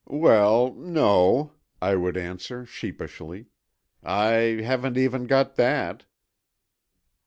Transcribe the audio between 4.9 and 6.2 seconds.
even got that.'